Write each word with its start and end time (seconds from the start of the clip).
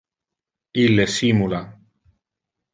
Ille 0.85 1.05
simula. 1.17 1.61